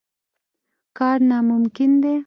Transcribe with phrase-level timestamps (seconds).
[0.97, 2.15] کار ناممکن دی.